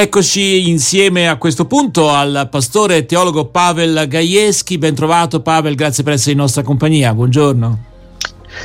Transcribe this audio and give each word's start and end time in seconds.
Eccoci 0.00 0.68
insieme 0.68 1.28
a 1.28 1.38
questo 1.38 1.64
punto 1.64 2.10
al 2.10 2.46
pastore 2.48 3.04
teologo 3.04 3.46
Pavel 3.46 4.06
Gajewski. 4.06 4.78
Ben 4.78 4.94
trovato 4.94 5.40
Pavel, 5.40 5.74
grazie 5.74 6.04
per 6.04 6.12
essere 6.12 6.30
in 6.30 6.38
nostra 6.38 6.62
compagnia. 6.62 7.12
Buongiorno. 7.12 7.86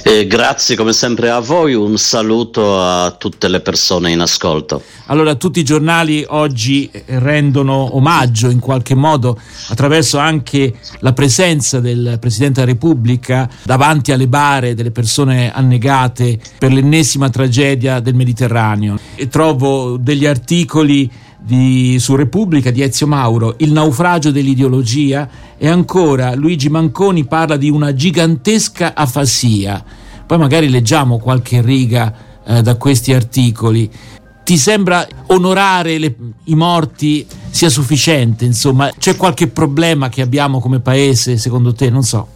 Eh, 0.03 0.27
grazie 0.27 0.75
come 0.75 0.91
sempre 0.91 1.29
a 1.29 1.39
voi, 1.39 1.73
un 1.73 1.97
saluto 1.97 2.79
a 2.79 3.11
tutte 3.11 3.47
le 3.47 3.61
persone 3.61 4.11
in 4.11 4.19
ascolto. 4.19 4.81
Allora, 5.07 5.35
tutti 5.35 5.59
i 5.59 5.63
giornali 5.63 6.25
oggi 6.27 6.89
rendono 7.05 7.95
omaggio 7.95 8.49
in 8.49 8.59
qualche 8.59 8.95
modo 8.95 9.39
attraverso 9.69 10.17
anche 10.17 10.73
la 10.99 11.13
presenza 11.13 11.79
del 11.79 12.17
Presidente 12.19 12.61
della 12.61 12.71
Repubblica 12.71 13.49
davanti 13.63 14.11
alle 14.11 14.27
bare 14.27 14.73
delle 14.73 14.91
persone 14.91 15.53
annegate 15.53 16.39
per 16.57 16.71
l'ennesima 16.71 17.29
tragedia 17.29 17.99
del 17.99 18.15
Mediterraneo. 18.15 18.97
E 19.15 19.27
trovo 19.27 19.97
degli 19.97 20.25
articoli 20.25 21.09
di, 21.45 21.97
su 21.99 22.15
Repubblica 22.15 22.71
di 22.71 22.81
Ezio 22.81 23.05
Mauro, 23.05 23.55
Il 23.57 23.71
naufragio 23.73 24.31
dell'ideologia 24.31 25.27
e 25.57 25.67
ancora 25.67 26.33
Luigi 26.35 26.69
Manconi 26.69 27.25
parla 27.25 27.57
di 27.57 27.69
una 27.69 27.93
gigantesca 27.93 28.95
afasia. 28.95 29.83
Poi 30.25 30.37
magari 30.37 30.69
leggiamo 30.69 31.19
qualche 31.19 31.61
riga 31.61 32.13
eh, 32.45 32.61
da 32.61 32.75
questi 32.75 33.13
articoli. 33.13 33.89
Ti 34.43 34.57
sembra 34.57 35.05
onorare 35.27 35.97
le, 35.97 36.15
i 36.45 36.55
morti 36.55 37.25
sia 37.49 37.69
sufficiente? 37.69 38.45
Insomma, 38.45 38.91
c'è 38.97 39.15
qualche 39.15 39.47
problema 39.47 40.09
che 40.09 40.21
abbiamo 40.21 40.59
come 40.59 40.79
paese, 40.79 41.37
secondo 41.37 41.73
te? 41.73 41.89
Non 41.89 42.03
so. 42.03 42.27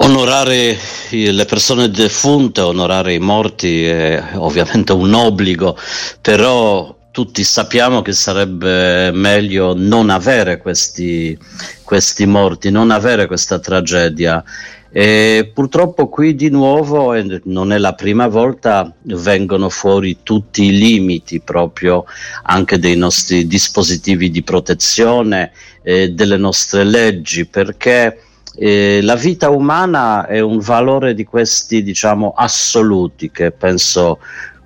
Onorare 0.00 0.78
le 1.10 1.44
persone 1.44 1.90
defunte, 1.90 2.60
onorare 2.60 3.14
i 3.14 3.18
morti 3.18 3.84
è 3.84 4.22
ovviamente 4.34 4.92
un 4.92 5.12
obbligo, 5.12 5.76
però 6.20 6.97
tutti 7.18 7.42
sappiamo 7.42 8.00
che 8.00 8.12
sarebbe 8.12 9.10
meglio 9.10 9.74
non 9.76 10.08
avere 10.08 10.58
questi, 10.58 11.36
questi 11.82 12.26
morti, 12.26 12.70
non 12.70 12.92
avere 12.92 13.26
questa 13.26 13.58
tragedia. 13.58 14.40
E 14.88 15.50
purtroppo 15.52 16.08
qui 16.08 16.36
di 16.36 16.48
nuovo, 16.48 17.14
e 17.14 17.40
non 17.46 17.72
è 17.72 17.78
la 17.78 17.94
prima 17.94 18.28
volta, 18.28 18.94
vengono 19.02 19.68
fuori 19.68 20.18
tutti 20.22 20.66
i 20.66 20.78
limiti 20.78 21.40
proprio 21.40 22.04
anche 22.44 22.78
dei 22.78 22.96
nostri 22.96 23.48
dispositivi 23.48 24.30
di 24.30 24.44
protezione, 24.44 25.50
e 25.82 26.10
delle 26.12 26.36
nostre 26.36 26.84
leggi, 26.84 27.46
perché 27.46 28.22
eh, 28.54 29.00
la 29.02 29.16
vita 29.16 29.50
umana 29.50 30.24
è 30.28 30.38
un 30.38 30.60
valore 30.60 31.14
di 31.14 31.24
questi, 31.24 31.82
diciamo, 31.82 32.32
assoluti 32.36 33.32
che 33.32 33.50
penso 33.50 34.20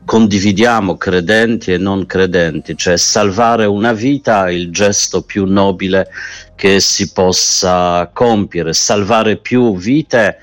condividiamo 0.05 0.97
credenti 0.97 1.73
e 1.73 1.79
non 1.79 2.07
credenti, 2.07 2.77
cioè 2.77 2.97
salvare 2.97 3.67
una 3.67 3.93
vita 3.93 4.47
è 4.47 4.51
il 4.51 4.71
gesto 4.71 5.23
più 5.23 5.45
nobile 5.45 6.09
che 6.55 6.81
si 6.81 7.13
possa 7.13 8.11
compiere, 8.13 8.73
salvare 8.73 9.37
più 9.37 9.77
vite 9.77 10.39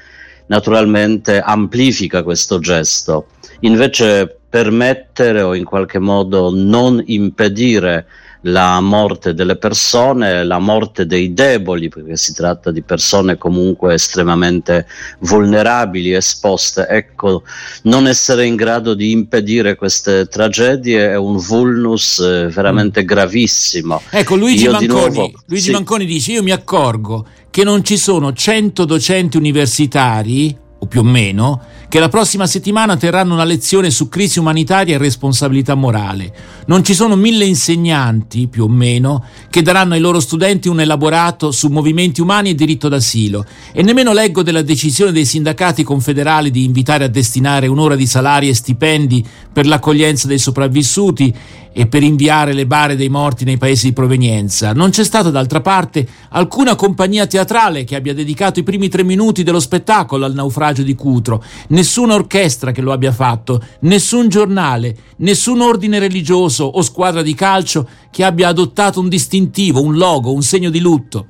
naturalmente 0.48 1.40
amplifica 1.40 2.24
questo 2.24 2.60
gesto, 2.60 3.28
invece 3.62 4.40
permettere 4.50 5.42
o 5.42 5.54
in 5.54 5.64
qualche 5.64 6.00
modo 6.00 6.52
non 6.54 7.02
impedire 7.06 8.08
la 8.42 8.80
morte 8.80 9.34
delle 9.34 9.58
persone, 9.58 10.44
la 10.44 10.60
morte 10.60 11.06
dei 11.06 11.34
deboli, 11.34 11.90
perché 11.90 12.16
si 12.16 12.34
tratta 12.34 12.72
di 12.72 12.82
persone 12.82 13.38
comunque 13.38 13.94
estremamente 13.94 14.88
vulnerabili, 15.20 16.14
esposte. 16.14 16.88
Ecco, 16.88 17.44
non 17.84 18.08
essere 18.08 18.46
in 18.46 18.56
grado 18.56 18.94
di 18.94 19.12
impedire 19.12 19.76
queste 19.76 20.28
tragedie 20.28 21.10
è 21.10 21.18
un 21.18 21.38
vulnus 21.38 22.20
eh, 22.20 22.48
veramente 22.48 23.04
mm. 23.04 23.06
gravissimo. 23.06 24.02
Ecco, 24.10 24.36
Luigi, 24.36 24.68
Manconi, 24.68 24.88
nuovo, 24.88 25.32
Luigi 25.46 25.64
sì. 25.66 25.72
Manconi 25.72 26.06
dice, 26.06 26.32
io 26.32 26.44
mi 26.44 26.52
accorgo 26.52 27.26
che 27.50 27.64
non 27.64 27.84
ci 27.84 27.98
sono 27.98 28.32
100 28.32 28.86
docenti 28.86 29.38
universitari, 29.38 30.56
o 30.80 30.86
più 30.86 31.02
o 31.02 31.04
meno, 31.04 31.62
che 31.90 32.00
la 32.00 32.08
prossima 32.08 32.48
settimana 32.48 32.98
terranno 32.98 33.34
una 33.34 33.44
lezione 33.44 33.90
su 33.90 34.10
crisi 34.10 34.40
umanitaria 34.40 34.96
e 34.96 34.98
responsabilità 34.98 35.76
morale. 35.76 36.32
Non 36.68 36.84
ci 36.84 36.94
sono 36.94 37.16
mille 37.16 37.46
insegnanti, 37.46 38.48
più 38.48 38.66
o 38.66 38.68
meno, 38.68 39.26
che 39.50 39.62
daranno 39.62 39.96
ai 39.96 40.00
loro 40.00 40.20
studenti 40.20 40.68
un 40.68 40.80
elaborato 40.80 41.52
su 41.52 41.68
movimenti 41.68 42.22
umani 42.22 42.52
e 42.52 42.56
diritto 42.56 42.88
d'asilo. 42.88 43.46
E 43.74 43.82
nemmeno 43.82 44.14
leggo 44.14 44.44
della 44.44 44.62
decisione 44.62 45.12
dei 45.12 45.26
sindacati 45.26 45.84
confederali 45.84 46.52
di 46.52 46.64
invitare 46.64 47.06
a 47.06 47.10
destinare 47.10 47.68
un'ora 47.68 47.96
di 47.96 48.06
salari 48.06 48.50
e 48.50 48.54
stipendi 48.54 49.26
per 49.52 49.66
l'accoglienza 49.66 50.28
dei 50.28 50.40
sopravvissuti 50.40 51.34
e 51.80 51.88
per 51.88 52.04
inviare 52.04 52.52
le 52.52 52.68
bare 52.68 52.98
dei 52.98 53.08
morti 53.08 53.46
nei 53.46 53.58
paesi 53.58 53.86
di 53.86 53.94
provenienza. 53.94 54.74
Non 54.74 54.90
c'è 54.90 55.06
stata 55.06 55.30
d'altra 55.30 55.62
parte 55.62 56.06
alcuna 56.32 56.76
compagnia 56.76 57.26
teatrale 57.26 57.86
che 57.86 57.96
abbia 57.96 58.14
dedicato 58.14 58.60
i 58.60 58.64
primi 58.64 58.90
tre 58.90 59.02
minuti 59.02 59.44
dello 59.44 59.62
spettacolo 59.62 60.26
al 60.26 60.34
naufragio 60.34 60.84
di 60.84 60.94
Cutro, 60.94 61.42
nessuna 61.70 62.16
orchestra 62.16 62.74
che 62.74 62.82
lo 62.82 62.92
abbia 62.92 63.14
fatto, 63.14 63.64
nessun 63.84 64.28
giornale, 64.28 64.94
nessun 65.20 65.62
ordine 65.62 66.00
religioso 66.00 66.66
o 66.66 66.82
squadra 66.82 67.22
di 67.22 67.34
calcio 67.34 67.88
che 68.12 68.26
abbia 68.26 68.50
adottato 68.50 69.00
un 69.00 69.08
distintivo, 69.08 69.82
un 69.82 69.96
logo, 69.96 70.34
un 70.34 70.44
segno 70.44 70.70
di 70.70 70.82
lutto. 70.82 71.28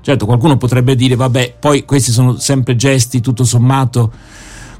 Certo, 0.00 0.26
qualcuno 0.26 0.56
potrebbe 0.56 0.96
dire, 0.96 1.14
vabbè, 1.14 1.54
poi 1.60 1.84
questi 1.84 2.10
sono 2.10 2.36
sempre 2.38 2.74
gesti 2.74 3.20
tutto 3.20 3.44
sommato 3.44 4.10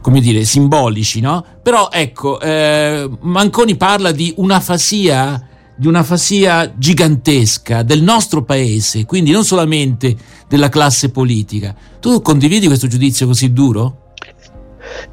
come 0.01 0.21
dire, 0.21 0.45
simbolici, 0.45 1.21
no? 1.21 1.45
Però 1.63 1.89
ecco, 1.91 2.41
eh, 2.41 3.09
Manconi 3.21 3.77
parla 3.77 4.13
di 4.13 4.33
un'afasia 4.37 5.43
di 5.79 5.87
un'afasia 5.87 6.75
gigantesca 6.77 7.85
del 7.85 8.03
nostro 8.03 8.43
paese, 8.43 9.05
quindi 9.05 9.31
non 9.31 9.45
solamente 9.45 10.17
della 10.49 10.69
classe 10.69 11.11
politica. 11.11 11.73
Tu 12.01 12.21
condividi 12.21 12.67
questo 12.67 12.89
giudizio 12.89 13.29
così 13.29 13.53
duro? 13.53 14.08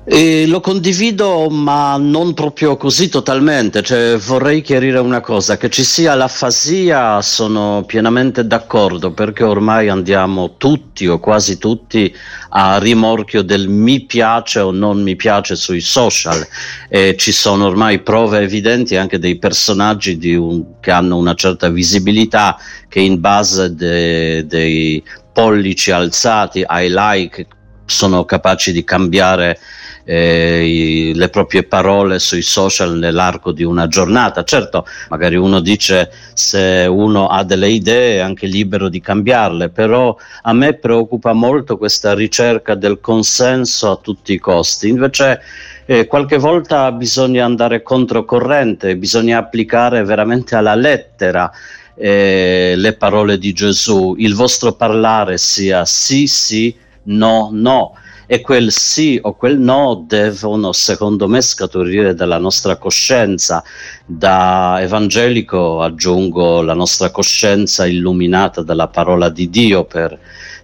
Eh, 0.07 0.45
lo 0.45 0.59
condivido, 0.59 1.49
ma 1.49 1.97
non 1.97 2.35
proprio 2.35 2.77
così 2.77 3.09
totalmente. 3.09 3.81
Cioè, 3.81 4.17
vorrei 4.17 4.61
chiarire 4.61 4.99
una 4.99 5.21
cosa: 5.21 5.57
che 5.57 5.69
ci 5.69 5.83
sia 5.83 6.13
l'afasia, 6.13 7.21
sono 7.21 7.83
pienamente 7.87 8.45
d'accordo 8.45 9.11
perché 9.11 9.43
ormai 9.43 9.89
andiamo 9.89 10.57
tutti 10.57 11.07
o 11.07 11.19
quasi 11.19 11.57
tutti 11.57 12.15
a 12.49 12.77
rimorchio 12.77 13.41
del 13.41 13.67
mi 13.67 14.01
piace 14.01 14.59
o 14.59 14.71
non 14.71 15.01
mi 15.01 15.15
piace 15.15 15.55
sui 15.55 15.81
social. 15.81 16.45
E 16.87 17.15
ci 17.17 17.31
sono 17.31 17.65
ormai 17.65 17.99
prove 17.99 18.39
evidenti 18.39 18.95
anche 18.95 19.17
dei 19.17 19.37
personaggi 19.37 20.35
un, 20.35 20.79
che 20.79 20.91
hanno 20.91 21.17
una 21.17 21.33
certa 21.33 21.69
visibilità 21.69 22.57
che 22.87 22.99
in 22.99 23.19
base 23.19 23.73
de, 23.73 24.45
dei 24.45 25.03
pollici 25.33 25.91
alzati 25.91 26.63
ai 26.65 26.87
like 26.89 27.47
sono 27.85 28.25
capaci 28.25 28.71
di 28.71 28.83
cambiare 28.83 29.59
eh, 30.05 30.65
i, 30.65 31.13
le 31.15 31.29
proprie 31.29 31.63
parole 31.63 32.19
sui 32.19 32.41
social 32.41 32.97
nell'arco 32.97 33.51
di 33.51 33.63
una 33.63 33.87
giornata. 33.87 34.43
Certo, 34.43 34.85
magari 35.09 35.35
uno 35.35 35.59
dice 35.59 36.11
se 36.33 36.85
uno 36.89 37.27
ha 37.27 37.43
delle 37.43 37.69
idee 37.69 38.17
è 38.17 38.19
anche 38.19 38.45
libero 38.47 38.87
di 38.87 39.01
cambiarle, 39.01 39.69
però 39.69 40.15
a 40.43 40.53
me 40.53 40.73
preoccupa 40.73 41.33
molto 41.33 41.77
questa 41.77 42.13
ricerca 42.13 42.75
del 42.75 42.99
consenso 43.01 43.91
a 43.91 43.97
tutti 43.97 44.33
i 44.33 44.39
costi. 44.39 44.87
Invece 44.87 45.41
eh, 45.85 46.07
qualche 46.07 46.37
volta 46.37 46.91
bisogna 46.91 47.45
andare 47.45 47.81
controcorrente, 47.81 48.95
bisogna 48.95 49.39
applicare 49.39 50.03
veramente 50.03 50.55
alla 50.55 50.75
lettera 50.75 51.51
eh, 51.95 52.73
le 52.75 52.93
parole 52.93 53.37
di 53.37 53.53
Gesù. 53.53 54.15
Il 54.17 54.35
vostro 54.35 54.73
parlare 54.73 55.37
sia 55.37 55.85
sì, 55.85 56.27
sì, 56.27 56.75
no, 57.05 57.49
no 57.51 57.95
e 58.27 58.41
quel 58.41 58.71
sì 58.71 59.19
o 59.21 59.35
quel 59.35 59.59
no 59.59 60.03
devono, 60.07 60.71
secondo 60.71 61.27
me, 61.27 61.41
scaturire 61.41 62.13
dalla 62.13 62.37
nostra 62.37 62.77
coscienza. 62.77 63.63
Da 64.05 64.77
evangelico 64.81 65.81
aggiungo 65.81 66.61
la 66.61 66.73
nostra 66.73 67.11
coscienza 67.11 67.85
illuminata 67.85 68.61
dalla 68.61 68.87
parola 68.87 69.29
di 69.29 69.49
Dio 69.49 69.85
per 69.85 70.17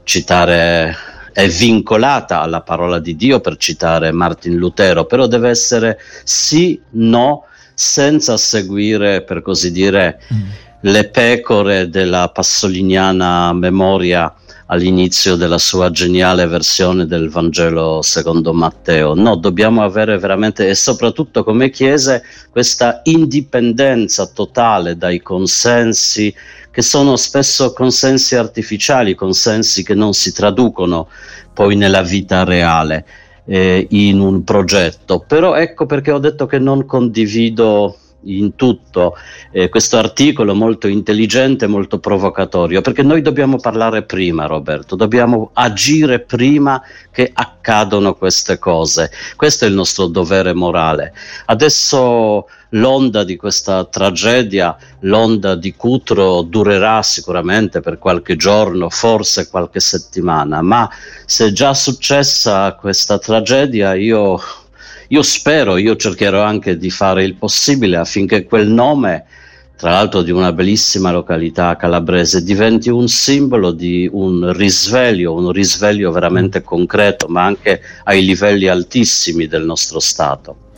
citare 0.04 0.96
è 1.34 1.48
vincolata 1.48 2.42
alla 2.42 2.62
parola 2.62 3.00
di 3.00 3.16
Dio 3.16 3.40
per 3.40 3.56
citare 3.56 4.12
Martin 4.12 4.58
Lutero, 4.58 5.06
però 5.06 5.28
deve 5.28 5.50
essere 5.50 5.98
sì, 6.24 6.80
no, 6.92 7.46
senza 7.74 8.36
seguire, 8.36 9.22
per 9.22 9.42
così 9.42 9.72
dire, 9.72 10.20
mm. 10.34 10.50
le 10.82 11.08
pecore 11.08 11.90
della 11.90 12.30
passoliniana 12.34 13.54
memoria 13.54 14.34
all'inizio 14.72 15.36
della 15.36 15.58
sua 15.58 15.92
geniale 15.92 16.48
versione 16.48 17.06
del 17.06 17.30
Vangelo 17.30 18.02
secondo 18.02 18.54
Matteo. 18.54 19.14
No, 19.14 19.36
dobbiamo 19.36 19.84
avere 19.84 20.18
veramente 20.18 20.68
e 20.68 20.76
soprattutto 20.76 21.44
come 21.44 21.70
Chiese 21.70 22.24
questa 22.50 23.02
indipendenza 23.04 24.28
totale 24.28 24.96
dai 24.96 25.22
consensi 25.22 26.34
che 26.72 26.82
sono 26.82 27.18
spesso 27.18 27.74
consensi 27.74 28.36
artificiali, 28.36 29.14
consensi 29.14 29.84
che 29.84 29.94
non 29.94 30.14
si 30.14 30.32
traducono 30.32 31.10
poi 31.54 31.76
nella 31.76 32.02
vita 32.02 32.44
reale. 32.44 33.06
Eh, 33.44 33.88
in 33.90 34.20
un 34.20 34.44
progetto 34.44 35.24
però 35.28 35.56
ecco 35.56 35.88
perché 35.88 36.12
ho 36.12 36.20
detto 36.20 36.46
che 36.46 36.60
non 36.60 36.86
condivido 36.86 37.98
in 38.24 38.56
tutto 38.56 39.16
eh, 39.52 39.70
questo 39.70 39.98
articolo 39.98 40.54
molto 40.54 40.88
intelligente, 40.88 41.68
molto 41.68 42.00
provocatorio, 42.00 42.82
perché 42.82 43.04
noi 43.04 43.22
dobbiamo 43.22 43.58
parlare 43.58 44.04
prima, 44.04 44.46
Roberto, 44.46 44.96
dobbiamo 44.96 45.52
agire 45.54 46.20
prima 46.20 46.82
che 47.12 47.30
accadano 47.34 48.16
queste 48.16 48.58
cose. 48.60 49.12
Questo 49.36 49.66
è 49.66 49.68
il 49.68 49.74
nostro 49.74 50.08
dovere 50.08 50.54
morale. 50.54 51.14
Adesso 51.46 52.48
l'onda 52.72 53.24
di 53.24 53.36
questa 53.36 53.84
tragedia, 53.86 54.76
l'onda 55.02 55.56
di 55.56 55.74
Cutro 55.76 56.42
durerà 56.42 57.02
sicuramente 57.04 57.82
per 57.82 57.98
qualche 57.98 58.36
giorno, 58.36 58.90
forse 58.90 59.50
qualche 59.50 59.80
settimana, 59.80 60.62
ma 60.62 60.90
se 61.26 61.48
è 61.48 61.52
già 61.52 61.74
successa 61.74 62.74
questa 62.76 63.20
tragedia 63.20 63.94
io 63.94 64.40
io 65.12 65.24
spero, 65.24 65.76
io 65.76 65.98
cercherò 65.98 66.42
anche 66.42 66.78
di 66.78 66.90
fare 66.90 67.26
il 67.26 67.36
possibile 67.36 67.98
affinché 67.98 68.46
quel 68.46 68.70
nome, 68.70 69.26
tra 69.76 69.92
l'altro 69.92 70.22
di 70.22 70.32
una 70.32 70.54
bellissima 70.54 71.12
località 71.12 71.76
calabrese, 71.76 72.44
diventi 72.44 72.90
un 72.90 73.10
simbolo 73.10 73.72
di 73.72 74.10
un 74.10 74.54
risveglio, 74.54 75.34
un 75.34 75.52
risveglio 75.52 76.12
veramente 76.12 76.62
concreto, 76.62 77.28
ma 77.28 77.44
anche 77.44 77.82
ai 78.06 78.24
livelli 78.24 78.68
altissimi 78.68 79.48
del 79.48 79.66
nostro 79.66 80.00
Stato. 80.00 80.71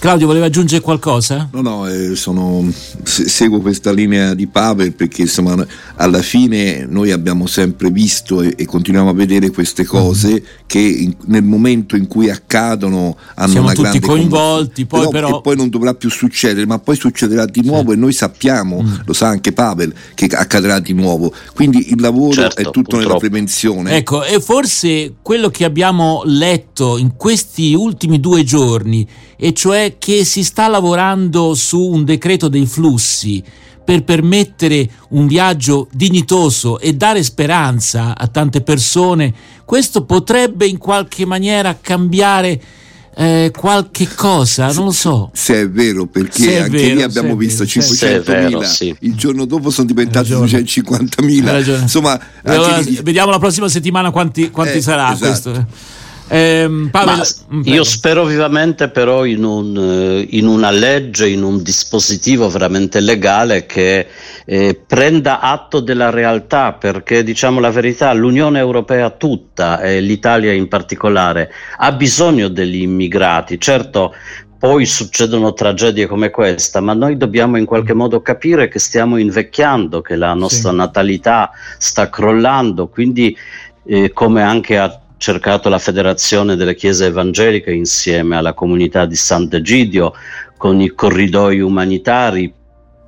Claudio, 0.00 0.26
voleva 0.26 0.46
aggiungere 0.46 0.80
qualcosa? 0.80 1.50
No, 1.52 1.60
no, 1.60 1.86
eh, 1.86 2.16
sono, 2.16 2.66
seguo 3.04 3.60
questa 3.60 3.92
linea 3.92 4.32
di 4.32 4.46
Pavel 4.46 4.94
perché 4.94 5.20
insomma 5.20 5.54
alla 5.96 6.22
fine 6.22 6.86
noi 6.88 7.10
abbiamo 7.10 7.46
sempre 7.46 7.90
visto 7.90 8.40
e, 8.40 8.54
e 8.56 8.64
continuiamo 8.64 9.10
a 9.10 9.12
vedere 9.12 9.50
queste 9.50 9.84
cose 9.84 10.32
mm. 10.32 10.44
che 10.64 10.78
in, 10.78 11.14
nel 11.26 11.42
momento 11.42 11.96
in 11.96 12.06
cui 12.06 12.30
accadono 12.30 13.14
hanno 13.34 13.50
Siamo 13.50 13.66
una 13.66 13.74
tutti 13.74 13.98
grande 13.98 14.06
coinvolti, 14.06 14.86
poi 14.86 15.00
però, 15.00 15.10
però... 15.10 15.38
E 15.38 15.40
poi 15.42 15.56
non 15.56 15.68
dovrà 15.68 15.92
più 15.92 16.08
succedere, 16.08 16.64
ma 16.64 16.78
poi 16.78 16.96
succederà 16.96 17.44
di 17.44 17.60
nuovo 17.62 17.90
sì. 17.90 17.96
e 17.96 18.00
noi 18.00 18.14
sappiamo, 18.14 18.80
mm. 18.80 18.94
lo 19.04 19.12
sa 19.12 19.28
anche 19.28 19.52
Pavel, 19.52 19.92
che 20.14 20.24
accadrà 20.32 20.80
di 20.80 20.94
nuovo. 20.94 21.30
Quindi 21.54 21.90
il 21.90 22.00
lavoro 22.00 22.32
certo, 22.32 22.58
è 22.58 22.64
tutto 22.64 22.72
purtroppo. 22.72 23.06
nella 23.06 23.16
prevenzione. 23.18 23.96
Ecco, 23.96 24.24
e 24.24 24.40
forse 24.40 25.16
quello 25.20 25.50
che 25.50 25.66
abbiamo 25.66 26.22
letto 26.24 26.96
in 26.96 27.16
questi 27.16 27.74
ultimi 27.74 28.18
due 28.18 28.44
giorni 28.44 29.06
e 29.42 29.54
cioè 29.54 29.96
che 29.98 30.22
si 30.26 30.44
sta 30.44 30.68
lavorando 30.68 31.54
su 31.54 31.80
un 31.80 32.04
decreto 32.04 32.48
dei 32.48 32.66
flussi 32.66 33.42
per 33.82 34.04
permettere 34.04 34.88
un 35.08 35.26
viaggio 35.26 35.88
dignitoso 35.92 36.78
e 36.78 36.92
dare 36.92 37.22
speranza 37.22 38.16
a 38.16 38.28
tante 38.28 38.60
persone, 38.60 39.32
questo 39.64 40.04
potrebbe 40.04 40.66
in 40.66 40.76
qualche 40.76 41.24
maniera 41.24 41.78
cambiare 41.80 42.60
eh, 43.16 43.50
qualche 43.56 44.08
cosa, 44.14 44.72
non 44.72 44.84
lo 44.84 44.92
so. 44.92 45.30
Se 45.32 45.62
è 45.62 45.68
vero, 45.68 46.06
perché 46.06 46.58
è 46.58 46.60
anche 46.60 46.76
vero, 46.76 46.94
lì 46.96 47.02
abbiamo 47.02 47.34
visto 47.34 47.64
500.000, 47.64 48.62
sì. 48.62 48.94
il 49.00 49.14
giorno 49.14 49.46
dopo 49.46 49.70
sono 49.70 49.86
diventati 49.86 50.32
250.000. 50.32 51.80
Insomma, 51.80 52.20
allora, 52.44 52.78
lì... 52.78 53.00
vediamo 53.02 53.30
la 53.30 53.38
prossima 53.38 53.68
settimana 53.68 54.10
quanti, 54.10 54.50
quanti 54.50 54.76
eh, 54.76 54.82
sarà 54.82 55.12
esatto. 55.14 55.50
questo. 55.50 55.98
Eh, 56.32 56.88
Pavel, 56.92 57.26
mm, 57.52 57.62
io 57.64 57.82
spero 57.82 58.24
vivamente 58.24 58.88
però 58.88 59.24
in, 59.24 59.42
un, 59.42 59.76
eh, 59.76 60.26
in, 60.30 60.46
una 60.46 60.70
legge, 60.70 61.28
in 61.28 61.42
un 61.42 61.60
dispositivo 61.60 62.48
veramente 62.48 63.00
legale 63.00 63.66
che 63.66 64.06
eh, 64.46 64.80
prenda 64.86 65.40
atto 65.40 65.80
della 65.80 66.10
realtà, 66.10 66.74
perché 66.74 67.24
diciamo 67.24 67.58
la 67.58 67.72
verità, 67.72 68.12
l'Unione 68.12 68.60
Europea 68.60 69.10
tutta 69.10 69.80
e 69.80 70.00
l'Italia 70.00 70.52
in 70.52 70.68
particolare 70.68 71.50
ha 71.78 71.90
bisogno 71.90 72.46
degli 72.46 72.80
immigrati. 72.82 73.58
Certo, 73.58 74.14
poi 74.56 74.86
succedono 74.86 75.52
tragedie 75.52 76.06
come 76.06 76.30
questa, 76.30 76.80
ma 76.80 76.92
noi 76.92 77.16
dobbiamo 77.16 77.58
in 77.58 77.64
qualche 77.64 77.94
modo 77.94 78.22
capire 78.22 78.68
che 78.68 78.78
stiamo 78.78 79.16
invecchiando, 79.16 80.00
che 80.00 80.14
la 80.14 80.34
nostra 80.34 80.70
sì. 80.70 80.76
natalità 80.76 81.50
sta 81.76 82.08
crollando, 82.08 82.86
quindi 82.86 83.36
eh, 83.84 84.12
come 84.12 84.42
anche 84.42 84.78
a 84.78 84.96
cercato 85.20 85.68
la 85.68 85.78
Federazione 85.78 86.56
delle 86.56 86.74
Chiese 86.74 87.04
Evangeliche 87.04 87.70
insieme 87.72 88.36
alla 88.36 88.54
comunità 88.54 89.04
di 89.04 89.16
Sant'Egidio 89.16 90.14
con 90.56 90.80
i 90.80 90.88
corridoi 90.88 91.60
umanitari, 91.60 92.50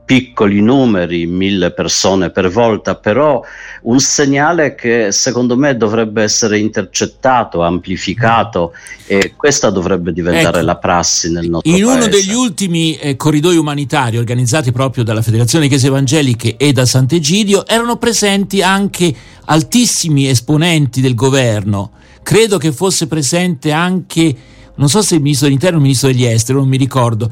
piccoli 0.05 0.61
numeri, 0.61 1.27
mille 1.27 1.71
persone 1.73 2.31
per 2.31 2.51
volta, 2.51 2.97
però 2.97 3.43
un 3.83 4.01
segnale 4.01 4.75
che 4.75 5.13
secondo 5.13 5.57
me 5.57 5.77
dovrebbe 5.77 6.23
essere 6.23 6.59
intercettato, 6.59 7.63
amplificato 7.63 8.73
e 9.07 9.35
questa 9.37 9.71
dovrebbe 9.71 10.13
diventare 10.13 10.59
ecco, 10.59 10.67
la 10.67 10.77
prassi 10.77 11.31
nel 11.31 11.49
nostro 11.49 11.71
in 11.71 11.77
paese. 11.77 11.91
In 11.91 11.97
uno 11.97 12.09
degli 12.09 12.35
ultimi 12.35 12.97
eh, 12.97 13.17
corridoi 13.17 13.57
umanitari 13.57 14.19
organizzati 14.19 14.73
proprio 14.73 15.05
dalla 15.05 15.23
Federazione 15.23 15.69
Chiese 15.69 15.87
Evangeliche 15.87 16.57
e 16.57 16.73
da 16.73 16.85
Sant'Egidio 16.85 17.67
erano 17.67 17.97
presenti 17.97 18.63
anche 18.63 19.15
altissimi 19.45 20.29
esponenti 20.29 21.01
del 21.01 21.15
governo 21.15 21.93
credo 22.23 22.57
che 22.57 22.73
fosse 22.73 23.07
presente 23.09 23.73
anche 23.73 24.35
non 24.75 24.89
so 24.89 25.03
se 25.03 25.17
il 25.17 25.21
ministro 25.21 25.47
dell'interno 25.47 25.77
o 25.77 25.79
il 25.79 25.85
ministro 25.85 26.09
degli 26.09 26.25
esteri, 26.25 26.59
non 26.59 26.69
mi 26.69 26.77
ricordo. 26.77 27.31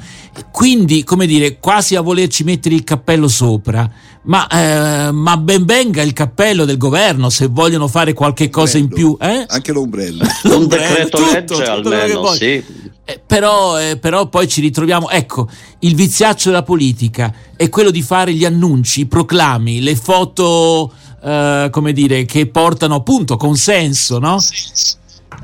Quindi, 0.51 1.05
come 1.05 1.27
dire, 1.27 1.59
quasi 1.59 1.97
a 1.97 2.01
volerci 2.01 2.45
mettere 2.45 2.75
il 2.75 2.85
cappello 2.85 3.29
sopra. 3.29 3.91
Ma, 4.23 4.47
eh, 4.49 5.11
ma 5.13 5.37
ben 5.39 5.65
venga 5.65 6.03
il 6.03 6.13
cappello 6.13 6.67
del 6.67 6.77
governo 6.77 7.31
se 7.31 7.47
vogliono 7.47 7.89
fare 7.89 8.13
qualche 8.13 8.51
cosa 8.51 8.77
in 8.77 8.89
più. 8.89 9.17
Eh? 9.19 9.45
Anche 9.49 9.73
l'ombrello. 9.73 10.25
Un 10.45 10.67
decreto 10.67 11.19
tutto, 11.19 11.33
legge 11.33 11.45
tutto 11.45 11.71
almeno, 11.71 12.27
sì. 12.33 12.63
Eh, 13.05 13.21
però, 13.27 13.81
eh, 13.81 13.97
però, 13.97 14.29
poi 14.29 14.47
ci 14.47 14.61
ritroviamo, 14.61 15.09
ecco, 15.09 15.49
il 15.81 15.95
viziaccio 15.95 16.51
della 16.51 16.63
politica 16.63 17.33
è 17.57 17.69
quello 17.69 17.91
di 17.91 18.03
fare 18.03 18.35
gli 18.35 18.45
annunci, 18.45 19.01
i 19.01 19.07
proclami, 19.07 19.81
le 19.81 19.97
foto 19.97 20.93
eh, 21.23 21.69
come 21.71 21.93
dire, 21.93 22.25
che 22.25 22.47
portano 22.47 22.97
appunto 22.97 23.37
consenso, 23.37 24.19
no? 24.19 24.39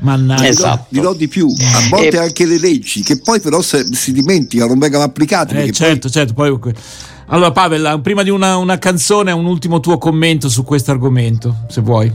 Mannaggia. 0.01 0.47
Esatto. 0.47 0.87
Dirò 0.89 1.15
di 1.15 1.29
più, 1.29 1.47
a 1.47 1.89
volte 1.89 2.17
e... 2.17 2.19
anche 2.19 2.47
le 2.47 2.59
leggi, 2.59 3.03
che 3.03 3.21
poi 3.21 3.41
però 3.41 3.61
se, 3.61 3.87
si 3.93 4.13
dimenticano, 4.13 4.71
non 4.71 4.79
vengono 4.79 5.05
applicate. 5.05 5.63
Eh, 5.63 5.73
certo, 5.73 6.09
poi... 6.09 6.11
certo. 6.11 6.35
Poi... 6.35 6.75
Allora, 7.29 7.51
Pavel, 7.53 8.01
prima 8.03 8.23
di 8.23 8.31
una, 8.31 8.57
una, 8.57 8.79
canzone, 8.79 9.33
un 9.33 9.47
ultimo 9.47 9.81
tuo 9.81 9.99
commento 9.99 10.49
su 10.49 10.65
questo 10.65 10.91
argomento, 10.91 11.65
se 11.69 11.81
vuoi. 11.81 12.13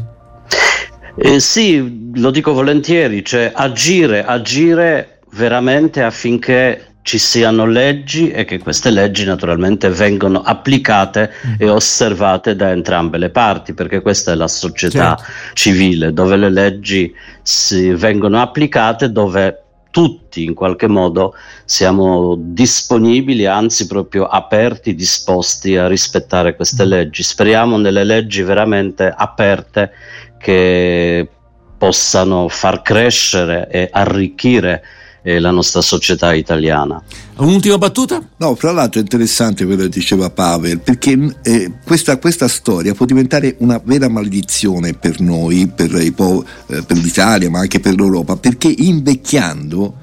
Eh, 1.18 1.40
sì, 1.40 2.12
lo 2.14 2.32
dico 2.32 2.54
volentieri, 2.54 3.24
cioè 3.26 3.52
agire, 3.54 4.24
agire 4.24 5.20
veramente 5.34 6.02
affinché 6.02 6.91
ci 7.04 7.18
siano 7.18 7.66
leggi 7.66 8.30
e 8.30 8.46
che 8.46 8.60
queste 8.60 8.92
leggi 8.92 9.26
naturalmente 9.26 9.90
vengono 9.90 10.42
applicate 10.42 11.32
mm. 11.46 11.54
e 11.58 11.70
osservate 11.70 12.56
da 12.56 12.70
entrambe 12.70 13.18
le 13.18 13.30
parti, 13.30 13.74
perché 13.74 14.02
questa 14.02 14.32
è 14.32 14.36
la 14.36 14.48
società 14.48 15.16
certo. 15.16 15.32
civile, 15.54 16.14
dove 16.14 16.38
le 16.38 16.50
leggi 16.50 17.14
si 17.42 17.90
vengono 17.92 18.40
applicate, 18.40 19.12
dove 19.12 19.64
tutti 19.90 20.44
in 20.44 20.54
qualche 20.54 20.88
modo 20.88 21.34
siamo 21.66 22.36
disponibili, 22.40 23.46
anzi 23.46 23.88
proprio 23.88 24.26
aperti, 24.26 24.96
disposti 24.96 25.76
a 25.76 25.88
rispettare 25.88 26.56
queste 26.56 26.86
mm. 26.86 26.88
leggi. 26.88 27.24
Speriamo 27.24 27.78
nelle 27.78 28.04
leggi 28.04 28.44
veramente 28.44 29.12
aperte 29.16 29.92
che 30.38 31.28
possano 31.78 32.48
far 32.48 32.84
crescere 32.84 33.68
e 33.70 33.90
arricchire 33.92 34.84
eh, 35.24 35.40
la 35.40 35.52
nostra 35.52 35.82
società 35.82 36.34
italiana. 36.34 37.02
Un'ultima 37.38 37.78
battuta? 37.78 38.22
No, 38.38 38.56
fra 38.56 38.72
l'altro 38.72 39.00
è 39.00 39.04
interessante 39.04 39.66
quello 39.66 39.84
che 39.84 39.90
diceva 39.90 40.30
Pavel, 40.30 40.80
perché 40.80 41.36
eh, 41.44 41.72
questa, 41.84 42.18
questa, 42.18 42.48
storia 42.48 42.94
può 42.94 43.06
diventare 43.06 43.56
una 43.60 43.82
vera 43.84 44.10
maledizione 44.10 44.94
per 44.94 45.20
noi, 45.20 45.72
per, 45.74 45.96
eh, 45.96 46.12
per 46.12 46.98
l'Italia, 46.98 47.50
ma 47.50 47.60
anche 47.60 47.80
per 47.80 47.96
l'Europa, 47.96 48.36
perché 48.36 48.74
invecchiando 48.76 49.96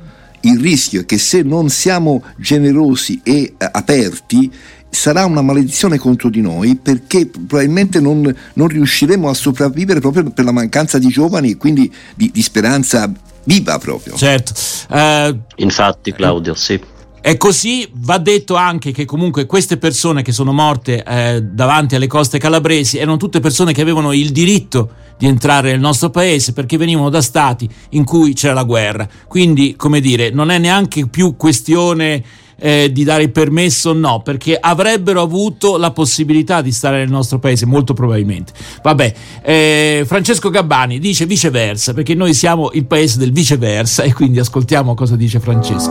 il 0.43 0.61
rischio 0.61 1.01
è 1.01 1.05
che 1.05 1.19
se 1.19 1.43
non 1.43 1.69
siamo 1.69 2.23
generosi 2.37 3.21
e 3.25 3.55
eh, 3.59 3.69
aperti 3.73 4.51
sarà 4.91 5.25
una 5.27 5.43
maledizione 5.43 5.99
contro 5.99 6.31
di 6.31 6.41
noi 6.41 6.77
perché 6.77 7.27
probabilmente 7.27 8.01
non, 8.01 8.35
non, 8.55 8.69
riusciremo 8.69 9.29
a 9.29 9.35
sopravvivere 9.35 10.01
proprio 10.01 10.31
per 10.31 10.45
la 10.45 10.53
mancanza 10.53 10.99
di 10.99 11.09
giovani 11.09 11.51
e 11.51 11.57
quindi 11.57 11.93
di, 12.15 12.31
di 12.33 12.43
speranza 12.43 13.13
viva 13.49 13.79
proprio. 13.79 14.15
Certo. 14.15 14.53
Uh, 14.91 15.41
Infatti, 15.57 16.13
Claudio, 16.13 16.55
sì. 16.55 16.79
E 17.21 17.37
così 17.37 17.89
va 17.95 18.19
detto 18.19 18.55
anche 18.55 18.93
che 18.93 19.05
comunque 19.05 19.45
queste 19.47 19.77
persone 19.77 20.23
che 20.23 20.33
sono 20.33 20.53
morte 20.53 21.03
eh, 21.03 21.43
davanti 21.43 21.97
alle 21.97 22.07
coste 22.07 22.39
calabresi 22.39 22.97
erano 22.97 23.17
tutte 23.17 23.41
persone 23.41 23.73
che 23.73 23.83
avevano 23.83 24.13
il 24.13 24.31
diritto 24.31 24.93
di 25.19 25.27
entrare 25.27 25.73
nel 25.73 25.81
nostro 25.81 26.11
paese 26.11 26.53
perché 26.53 26.77
venivano 26.77 27.09
da 27.09 27.21
stati 27.21 27.69
in 27.91 28.05
cui 28.05 28.35
c'era 28.35 28.55
la 28.55 28.63
guerra. 28.63 29.09
Quindi, 29.27 29.75
come 29.77 30.01
dire, 30.01 30.31
non 30.31 30.51
è 30.51 30.59
neanche 30.59 31.09
più 31.09 31.37
questione 31.37 32.23
eh, 32.61 32.91
di 32.93 33.05
dare 33.05 33.25
il 33.25 33.31
permesso, 33.31 33.93
no, 33.93 34.21
perché 34.21 34.57
avrebbero 34.59 35.23
avuto 35.23 35.77
la 35.77 35.93
possibilità 35.93 36.61
di 36.61 36.73
stare 36.73 36.99
nel 36.99 37.11
nostro 37.11 37.39
paese, 37.39 37.67
molto 37.67 37.95
probabilmente. 37.95 38.53
Vabbè, 38.83 39.15
eh, 39.43 40.05
Francesco 40.07 40.51
Gabbani 40.51 40.99
dice 40.99 41.27
viceversa, 41.27 41.95
perché 41.95 42.15
noi 42.15 42.35
siamo 42.35 42.71
il 42.73 42.85
paese 42.85 43.19
del 43.19 43.33
viceversa 43.33 44.03
e 44.03 44.13
quindi 44.13 44.39
ascoltiamo 44.41 44.95
cosa 44.95 45.17
dice 45.17 45.41
Francesco. 45.41 45.91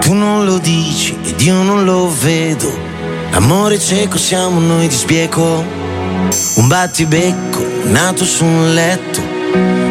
Tu 0.00 0.14
non 0.14 0.44
lo 0.44 0.58
dici 0.58 1.14
ed 1.24 1.40
io 1.40 1.62
non 1.62 1.84
lo 1.84 2.10
vedo. 2.22 2.70
L'amore 3.30 3.78
cieco 3.78 4.16
siamo 4.16 4.58
noi 4.58 4.88
di 4.88 4.94
sbieco. 4.94 5.64
Un 6.56 6.66
battibecco 6.66 7.64
nato 7.84 8.24
su 8.24 8.44
un 8.44 8.72
letto. 8.72 9.20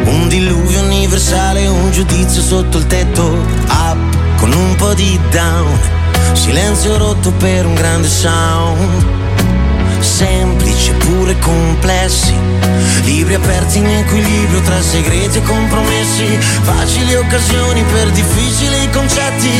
Un 0.04 0.28
diluvio 0.28 0.82
universale, 0.82 1.66
un 1.68 1.90
giudizio 1.92 2.42
sotto 2.42 2.78
il 2.78 2.86
tetto. 2.86 3.22
Up 3.68 4.27
con 4.50 4.60
un 4.60 4.74
po' 4.76 4.94
di 4.94 5.18
down. 5.30 5.78
Silenzio 6.32 6.96
rotto 6.96 7.32
per 7.32 7.66
un 7.66 7.74
grande 7.74 8.08
sound. 8.08 9.06
Semplici 10.00 10.90
eppure 10.90 11.36
complessi, 11.40 12.34
libri 13.02 13.34
aperti 13.34 13.78
in 13.78 13.86
equilibrio 13.86 14.60
tra 14.60 14.80
segreti 14.80 15.38
e 15.38 15.42
compromessi, 15.42 16.38
facili 16.62 17.14
occasioni 17.16 17.82
per 17.82 18.08
difficili 18.10 18.88
concetti, 18.90 19.50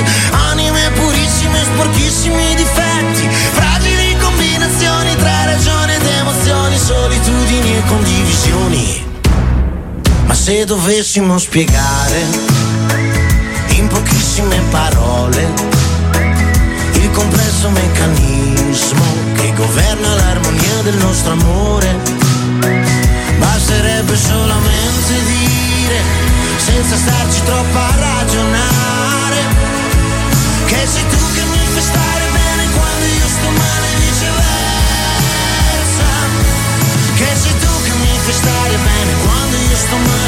anime 0.50 0.90
purissime, 0.95 1.64
sporchissimi 1.64 2.54
difetti, 2.54 3.28
fragili 3.52 4.16
combinazioni 4.18 5.16
tra 5.16 5.45
ragione 5.45 5.97
ed 5.97 6.07
emozioni, 6.07 6.78
solitudini 6.78 7.76
e 7.76 7.83
condivisioni. 7.87 9.04
Ma 10.25 10.35
se 10.35 10.64
dovessimo 10.64 11.37
spiegare 11.38 12.78
in 13.79 13.87
pochissime 13.87 14.59
parole 14.71 15.49
il 16.95 17.11
complesso 17.13 17.71
meccanismo 17.71 19.05
che 19.35 19.53
governa 19.55 20.15
l'armonia 20.17 20.83
del 20.83 20.97
nostro 20.97 21.33
amore. 21.33 21.97
Basterebbe 23.39 24.17
solamente 24.17 25.15
dire, 25.27 26.01
senza 26.57 26.97
starci 26.97 27.43
troppo 27.45 27.79
a 27.79 27.95
ragionare, 27.97 29.41
che 30.67 30.87
sei 30.87 31.07
tu 31.09 31.19
che 31.35 31.45
mi 31.45 31.67
fai 31.73 31.83
stare 31.83 32.25
bene 32.33 32.69
quando 32.75 33.05
io 33.07 33.29
sto 33.29 33.49
male 33.49 33.87
e 33.87 33.97
viceversa. 34.03 34.47
Che 37.15 37.31
sei 37.43 37.59
tu 37.59 37.83
che 37.85 37.93
mi 37.93 38.19
fai 38.25 38.35
stare 38.35 38.77
bene 38.77 39.13
quando 39.23 39.57
io 39.57 39.77
sto 39.77 39.97
male 39.97 40.28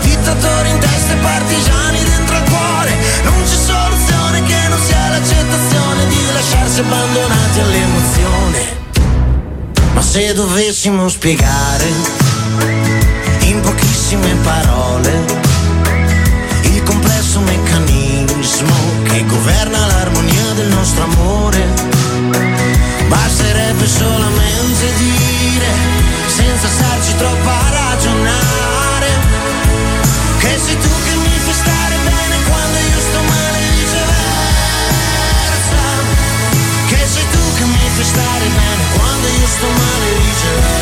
dittatori 0.00 0.70
in 0.70 0.78
testa 0.78 1.12
e 1.12 1.16
partigiani 1.16 2.02
dentro 2.02 2.36
al 2.36 2.44
cuore 2.44 2.94
non 3.24 3.42
c'è 3.44 3.56
soluzione 3.56 4.42
che 4.44 4.68
non 4.68 4.78
sia 4.78 5.08
l'accettazione 5.08 6.06
di 6.08 6.18
lasciarsi 6.32 6.80
abbandonati 6.80 7.60
all'emozione. 7.60 8.80
Ma 9.94 10.02
se 10.02 10.32
dovessimo 10.34 11.08
spiegare 11.08 11.86
in 13.40 13.60
pochissime 13.60 14.34
parole 14.42 15.24
il 16.62 16.82
complesso 16.82 17.40
meccanismo 17.40 18.74
che 19.04 19.24
governa 19.26 19.86
l'armonia 19.86 20.52
del 20.54 20.68
nostro 20.68 21.04
amore, 21.04 21.66
basterebbe 23.08 23.86
solamente 23.86 24.92
dire, 24.96 25.66
senza 26.26 26.68
starci 26.68 27.16
troppo 27.16 27.48
a 27.48 27.70
ragionare, 27.70 28.41
quando 39.62 40.26
io 40.26 40.34
sto 40.34 40.81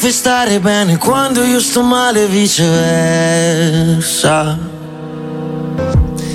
fai 0.00 0.12
stare 0.12 0.60
bene 0.60 0.96
quando 0.96 1.42
io 1.42 1.60
sto 1.60 1.82
male 1.82 2.26
viceversa. 2.26 2.78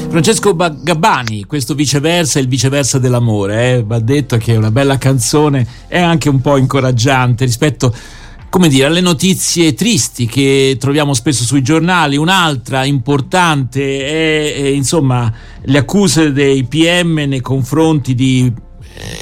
Francesco 0.07 0.55
Gabbani, 0.55 1.45
questo 1.45 1.73
viceversa, 1.73 2.37
il 2.37 2.47
viceversa 2.47 2.99
dell'amore, 2.99 3.71
eh? 3.71 3.83
va 3.83 3.97
detto 3.97 4.37
che 4.37 4.53
è 4.53 4.55
una 4.55 4.69
bella 4.69 4.99
canzone, 4.99 5.65
è 5.87 5.99
anche 5.99 6.29
un 6.29 6.41
po' 6.41 6.57
incoraggiante 6.57 7.43
rispetto 7.43 7.91
come 8.49 8.67
dire, 8.67 8.85
alle 8.85 9.01
notizie 9.01 9.73
tristi 9.73 10.27
che 10.27 10.77
troviamo 10.79 11.15
spesso 11.15 11.43
sui 11.43 11.63
giornali. 11.63 12.17
Un'altra 12.17 12.85
importante 12.85 14.05
è, 14.05 14.53
è 14.61 14.67
insomma 14.67 15.33
le 15.63 15.77
accuse 15.79 16.31
dei 16.31 16.65
PM 16.65 17.15
nei 17.27 17.41
confronti 17.41 18.13
di 18.13 18.45
eh, 18.45 18.74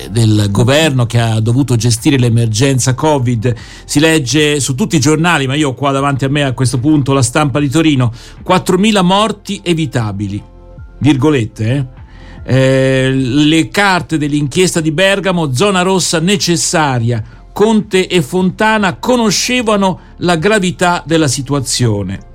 del 0.10 0.48
governo 0.52 1.06
che 1.06 1.20
ha 1.20 1.40
dovuto 1.40 1.76
gestire 1.76 2.18
l'emergenza 2.18 2.94
Covid. 2.94 3.54
Si 3.86 4.00
legge 4.00 4.60
su 4.60 4.76
tutti 4.76 4.96
i 4.96 5.00
giornali, 5.00 5.48
ma 5.48 5.56
io 5.56 5.70
ho 5.70 5.74
qua 5.74 5.92
davanti 5.92 6.26
a 6.26 6.30
me 6.30 6.44
a 6.44 6.54
questo 6.54 6.80
punto 6.80 7.14
la 7.14 7.22
stampa 7.22 7.60
di 7.60 7.70
Torino, 7.70 8.12
4.000 8.46 9.04
morti 9.04 9.62
evitabili. 9.64 10.42
Virgolette, 11.00 11.72
eh? 11.76 12.02
Eh, 12.46 13.12
le 13.14 13.70
carte 13.70 14.18
dell'inchiesta 14.18 14.82
di 14.82 14.92
Bergamo, 14.92 15.54
zona 15.54 15.82
rossa 15.82 16.20
necessaria. 16.20 17.24
Conte 17.54 18.08
e 18.08 18.22
Fontana 18.22 18.96
conoscevano 18.96 20.00
la 20.18 20.36
gravità 20.36 21.04
della 21.06 21.28
situazione. 21.28 22.32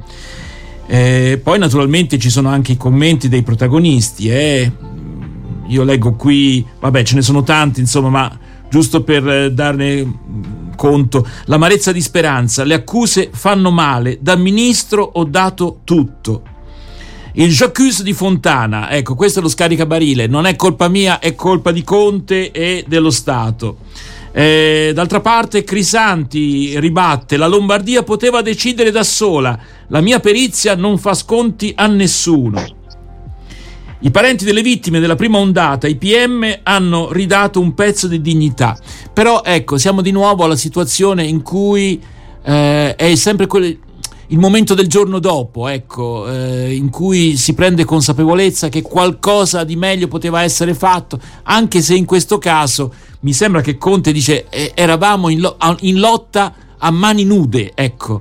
Eh, 0.87 1.39
poi 1.43 1.59
naturalmente 1.59 2.19
ci 2.19 2.31
sono 2.31 2.49
anche 2.49 2.73
i 2.73 2.77
commenti 2.77 3.29
dei 3.29 3.43
protagonisti. 3.43 4.31
Eh. 4.31 4.73
Io 5.69 5.85
leggo 5.85 6.15
qui, 6.15 6.65
vabbè 6.81 7.03
ce 7.03 7.15
ne 7.15 7.23
sono 7.23 7.43
tanti 7.43 7.81
insomma, 7.81 8.09
ma 8.09 8.39
giusto 8.69 9.03
per 9.03 9.53
darne 9.53 10.21
conto, 10.77 11.27
l'amarezza 11.47 11.93
di 11.93 12.01
speranza, 12.01 12.65
le 12.65 12.75
accuse 12.75 13.31
fanno 13.33 13.71
male, 13.71 14.19
da 14.21 14.37
ministro 14.37 15.03
ho 15.03 15.25
dato 15.25 15.81
tutto. 15.85 16.43
Il 17.33 17.51
Jacques 17.51 18.03
di 18.03 18.13
Fontana, 18.13 18.91
ecco 18.91 19.15
questo 19.15 19.41
è 19.41 19.43
lo 19.43 19.49
scaricabarile, 19.49 20.27
non 20.27 20.47
è 20.47 20.57
colpa 20.57 20.89
mia, 20.89 21.19
è 21.19 21.35
colpa 21.35 21.71
di 21.71 21.85
Conte 21.85 22.51
e 22.51 22.85
dello 22.87 23.11
Stato. 23.11 23.79
Eh, 24.33 24.93
d'altra 24.95 25.21
parte 25.21 25.65
Crisanti 25.65 26.79
ribatte, 26.79 27.37
la 27.37 27.47
Lombardia 27.47 28.03
poteva 28.03 28.41
decidere 28.41 28.91
da 28.91 29.03
sola, 29.03 29.59
la 29.89 30.01
mia 30.01 30.21
perizia 30.21 30.75
non 30.75 30.99
fa 30.99 31.15
sconti 31.15 31.73
a 31.77 31.87
nessuno. 31.87 32.78
I 34.01 34.11
parenti 34.11 34.45
delle 34.45 34.63
vittime 34.63 35.01
della 35.01 35.17
prima 35.17 35.39
ondata, 35.39 35.89
i 35.89 35.97
PM, 35.97 36.61
hanno 36.63 37.13
ridato 37.13 37.61
un 37.61 37.75
pezzo 37.75 38.07
di 38.07 38.21
dignità. 38.21 38.79
Però 39.13 39.43
ecco, 39.45 39.77
siamo 39.77 40.03
di 40.03 40.13
nuovo 40.13 40.45
alla 40.45 40.57
situazione 40.57 41.25
in 41.25 41.43
cui 41.43 42.01
eh, 42.45 42.95
è 42.95 43.15
sempre 43.17 43.47
quello 43.47 43.87
il 44.31 44.39
momento 44.39 44.75
del 44.75 44.89
giorno 44.89 45.19
dopo, 45.21 45.69
ecco, 45.69 46.31
eh, 46.31 46.75
in 46.75 46.91
cui 46.91 47.37
si 47.37 47.55
prende 47.55 47.85
consapevolezza 47.85 48.69
che 48.69 48.83
qualcosa 48.83 49.65
di 49.65 49.75
meglio 49.75 50.07
poteva 50.07 50.43
essere 50.43 50.75
fatto, 50.75 51.19
anche 51.45 51.81
se 51.81 51.95
in 51.95 52.05
questo 52.05 52.39
caso 52.39 52.93
mi 53.21 53.33
sembra 53.33 53.63
che 53.63 53.79
Conte 53.79 54.13
dice 54.13 54.47
eh, 54.51 54.73
eravamo 54.75 55.31
in, 55.31 55.41
lo- 55.41 55.57
in 55.81 55.99
lotta 55.99 56.55
a 56.77 56.91
mani 56.91 57.25
nude, 57.25 57.73
ecco. 57.75 58.21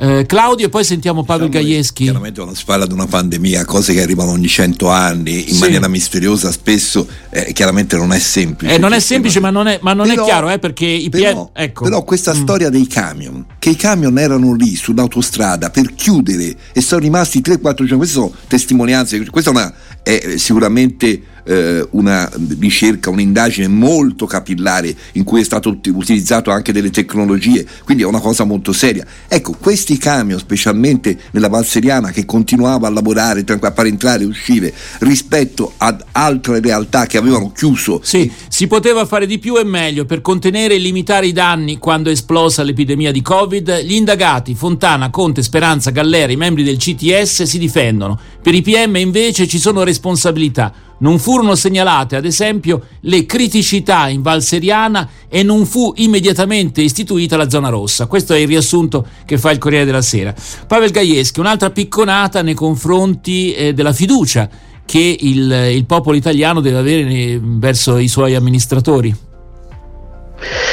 Eh, 0.00 0.26
Claudio 0.26 0.66
e 0.66 0.68
poi 0.68 0.84
sentiamo 0.84 1.24
Pavel 1.24 1.48
diciamo 1.48 1.66
Gaieschi. 1.66 2.04
Chiaramente 2.04 2.40
quando 2.40 2.56
si 2.56 2.64
parla 2.64 2.86
di 2.86 2.92
una 2.92 3.06
pandemia, 3.06 3.64
cose 3.64 3.92
che 3.92 4.02
arrivano 4.02 4.30
ogni 4.30 4.46
cento 4.46 4.88
anni 4.88 5.48
in 5.48 5.54
sì. 5.54 5.60
maniera 5.60 5.88
misteriosa, 5.88 6.52
spesso 6.52 7.06
eh, 7.30 7.52
chiaramente 7.52 7.96
non 7.96 8.12
è 8.12 8.18
semplice. 8.18 8.74
Eh, 8.74 8.78
non 8.78 8.92
è 8.92 9.00
semplice, 9.00 9.40
ma 9.40 9.50
non 9.50 9.66
è, 9.66 9.78
ma 9.82 9.92
non 9.92 10.06
però, 10.06 10.22
è 10.22 10.26
chiaro, 10.26 10.50
eh, 10.50 10.58
perché 10.58 10.86
i 10.86 11.08
però, 11.08 11.50
pie- 11.52 11.64
ecco. 11.64 11.84
però 11.84 12.04
questa 12.04 12.32
mm. 12.32 12.40
storia 12.40 12.70
dei 12.70 12.86
camion, 12.86 13.44
che 13.58 13.70
i 13.70 13.76
camion 13.76 14.18
erano 14.18 14.54
lì 14.54 14.76
sull'autostrada 14.76 15.70
per 15.70 15.94
chiudere 15.94 16.54
e 16.72 16.80
sono 16.80 17.00
rimasti 17.00 17.40
3-4 17.40 17.60
giorni, 17.60 17.96
queste 17.96 18.14
sono 18.14 18.32
testimonianze, 18.46 19.24
questa 19.30 19.50
è, 19.50 19.52
una, 19.52 19.74
è 20.02 20.36
sicuramente 20.36 21.22
eh, 21.48 21.86
una 21.92 22.30
ricerca, 22.58 23.10
un'indagine 23.10 23.66
molto 23.68 24.26
capillare 24.26 24.94
in 25.12 25.24
cui 25.24 25.40
è 25.40 25.44
stato 25.44 25.70
utilizzato 25.70 26.50
anche 26.50 26.72
delle 26.72 26.90
tecnologie, 26.90 27.66
quindi 27.84 28.02
è 28.02 28.06
una 28.06 28.20
cosa 28.20 28.44
molto 28.44 28.72
seria. 28.72 29.06
Ecco, 29.26 29.56
questi 29.58 29.96
camion, 29.96 30.38
specialmente 30.38 31.18
nella 31.30 31.48
Valseriana, 31.48 32.10
che 32.10 32.26
continuava 32.26 32.86
a 32.86 32.90
lavorare, 32.90 33.44
a 33.48 33.72
far 33.72 33.86
entrare 33.86 34.24
e 34.24 34.26
uscire 34.26 34.72
rispetto 35.00 35.72
ad 35.78 36.04
altre 36.12 36.60
realtà 36.60 37.06
che 37.06 37.16
avevano 37.16 37.50
chiuso. 37.52 38.00
Sì, 38.02 38.30
si 38.48 38.66
poteva 38.66 39.06
fare 39.06 39.26
di 39.26 39.38
più 39.38 39.56
e 39.56 39.64
meglio 39.64 40.04
per 40.04 40.20
contenere 40.20 40.74
e 40.74 40.78
limitare 40.78 41.26
i 41.26 41.32
danni 41.32 41.78
quando 41.78 42.10
è 42.10 42.12
esplosa 42.12 42.62
l'epidemia 42.62 43.10
di 43.10 43.22
Covid. 43.22 43.82
Gli 43.82 43.94
indagati 43.94 44.54
Fontana, 44.54 45.10
Conte, 45.10 45.42
Speranza, 45.42 45.90
Gallera, 45.90 46.30
i 46.30 46.36
membri 46.36 46.62
del 46.62 46.76
CTS 46.76 47.44
si 47.44 47.58
difendono. 47.58 48.18
Per 48.42 48.54
i 48.54 48.62
PM 48.62 48.96
invece 48.96 49.46
ci 49.46 49.58
sono 49.58 49.82
responsabilità 49.82 50.72
non 50.98 51.18
furono 51.18 51.54
segnalate, 51.54 52.16
ad 52.16 52.24
esempio, 52.24 52.86
le 53.02 53.26
criticità 53.26 54.08
in 54.08 54.22
Val 54.22 54.42
Seriana 54.42 55.08
e 55.28 55.42
non 55.42 55.66
fu 55.66 55.92
immediatamente 55.96 56.80
istituita 56.80 57.36
la 57.36 57.48
zona 57.48 57.68
rossa. 57.68 58.06
Questo 58.06 58.32
è 58.34 58.38
il 58.38 58.48
riassunto 58.48 59.06
che 59.24 59.38
fa 59.38 59.50
il 59.50 59.58
Corriere 59.58 59.84
della 59.84 60.02
Sera. 60.02 60.34
Pavel 60.66 60.90
Gaieschi, 60.90 61.40
un'altra 61.40 61.70
picconata 61.70 62.42
nei 62.42 62.54
confronti 62.54 63.52
eh, 63.52 63.72
della 63.72 63.92
fiducia 63.92 64.48
che 64.84 65.16
il, 65.20 65.52
il 65.74 65.84
popolo 65.84 66.16
italiano 66.16 66.60
deve 66.60 66.78
avere 66.78 67.38
verso 67.42 67.98
i 67.98 68.08
suoi 68.08 68.34
amministratori. 68.34 69.14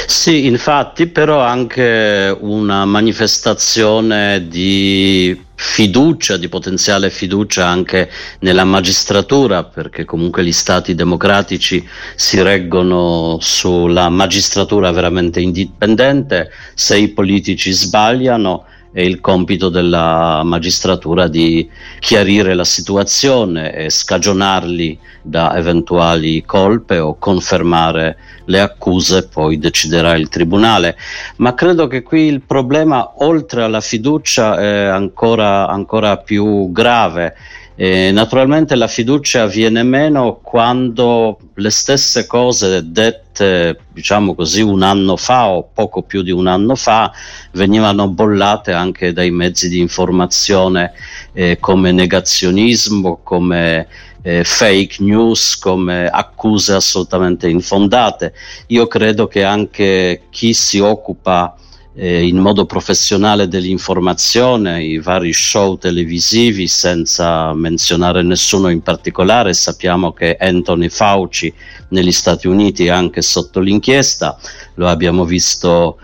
Sì, 0.08 0.46
infatti, 0.46 1.08
però 1.08 1.42
anche 1.42 2.36
una 2.40 2.86
manifestazione 2.86 4.48
di 4.48 5.45
fiducia, 5.56 6.38
di 6.38 6.50
potenziale 6.50 7.10
fiducia 7.10 7.66
anche 7.66 8.10
nella 8.40 8.64
magistratura, 8.64 9.64
perché 9.64 10.06
comunque 10.06 10.44
gli 10.44 10.52
stati 10.52 10.96
democratici 10.96 11.88
si 12.16 12.42
reggono 12.42 13.38
sulla 13.40 14.10
magistratura 14.10 14.92
veramente 14.92 15.40
indipendente, 15.40 16.52
se 16.74 16.98
i 16.98 17.10
politici 17.10 17.72
sbagliano 17.72 18.66
è 18.96 19.02
il 19.02 19.20
compito 19.20 19.68
della 19.68 20.42
magistratura 20.46 21.28
di 21.28 21.70
chiarire 22.00 22.54
la 22.54 22.64
situazione 22.64 23.74
e 23.74 23.90
scagionarli 23.90 24.98
da 25.22 25.54
eventuali 25.58 26.46
colpe 26.46 27.00
o 27.00 27.18
confermare 27.20 28.16
le 28.46 28.62
accuse, 28.62 29.28
poi 29.28 29.60
deciderà 29.60 30.16
il 30.16 30.30
tribunale. 30.30 30.96
Ma 31.38 31.54
credo 31.54 31.88
che 31.88 32.04
qui 32.04 32.22
il 32.22 32.40
problema, 32.40 33.16
oltre 33.18 33.64
alla 33.64 33.82
fiducia, 33.82 34.58
è 34.58 34.86
ancora, 34.86 35.68
ancora 35.68 36.16
più 36.16 36.72
grave 36.72 37.36
e 37.78 38.12
naturalmente 38.12 38.76
la 38.76 38.88
fiducia 38.88 39.48
viene 39.48 39.84
meno 39.84 40.40
quando 40.42 41.38
le 41.56 41.70
stesse 41.70 42.26
cose 42.26 42.90
dette, 42.90 43.78
diciamo 43.92 44.34
così, 44.34 44.62
un 44.62 44.82
anno 44.82 45.18
fa 45.18 45.50
o 45.50 45.70
poco 45.74 46.02
più 46.02 46.22
di 46.22 46.32
un 46.32 46.48
anno 46.48 46.76
fa 46.76 47.12
venivano 47.52 48.08
bollate 48.08 48.72
anche 48.72 49.12
dai 49.12 49.30
mezzi 49.30 49.68
di 49.68 49.80
informazione 49.80 50.94
eh, 51.34 51.58
come 51.60 51.92
negazionismo, 51.92 53.20
come 53.22 53.88
eh, 54.22 54.46
fake 54.46 55.04
news, 55.04 55.58
come 55.58 56.08
accuse 56.08 56.74
assolutamente 56.76 57.50
infondate. 57.50 58.34
Io 58.68 58.88
credo 58.88 59.28
che 59.28 59.44
anche 59.44 60.24
chi 60.30 60.54
si 60.54 60.80
occupa 60.80 61.56
eh, 61.96 62.28
in 62.28 62.38
modo 62.38 62.66
professionale 62.66 63.48
dell'informazione, 63.48 64.84
i 64.84 65.00
vari 65.00 65.32
show 65.32 65.78
televisivi, 65.78 66.68
senza 66.68 67.54
menzionare 67.54 68.22
nessuno 68.22 68.70
in 68.70 68.82
particolare. 68.82 69.54
Sappiamo 69.54 70.12
che 70.12 70.36
Anthony 70.38 70.90
Fauci 70.90 71.54
negli 71.90 72.12
Stati 72.12 72.48
Uniti 72.48 72.86
è 72.86 72.90
anche 72.90 73.22
sotto 73.22 73.62
l'inchiesta, 73.62 74.38
lo 74.76 74.88
abbiamo 74.88 75.24
visto 75.24 75.98